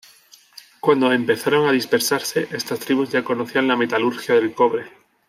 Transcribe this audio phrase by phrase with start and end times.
[0.79, 4.85] Cuando empezaron a dispersarse, estas tribus ya conocían la metalurgia del cobre.